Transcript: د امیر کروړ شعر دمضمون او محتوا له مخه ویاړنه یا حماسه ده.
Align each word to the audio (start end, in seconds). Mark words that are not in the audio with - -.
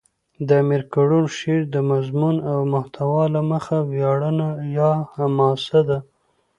د 0.47 0.49
امیر 0.63 0.81
کروړ 0.93 1.23
شعر 1.37 1.61
دمضمون 1.77 2.35
او 2.51 2.59
محتوا 2.73 3.23
له 3.35 3.41
مخه 3.51 3.77
ویاړنه 3.91 4.49
یا 4.77 4.91
حماسه 5.15 5.79
ده. 5.89 5.99